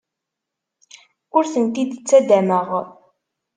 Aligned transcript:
Ur 1.37 1.43
tent-id-ttaddameɣ. 1.51 2.67